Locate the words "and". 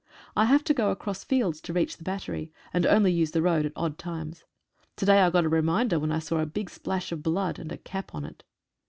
2.73-2.87, 7.59-7.71